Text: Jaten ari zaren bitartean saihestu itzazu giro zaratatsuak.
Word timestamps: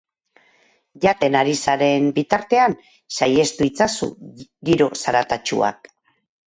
Jaten 1.03 1.37
ari 1.41 1.53
zaren 1.67 2.09
bitartean 2.17 2.75
saihestu 3.19 3.69
itzazu 3.73 4.13
giro 4.73 4.93
zaratatsuak. 5.07 5.97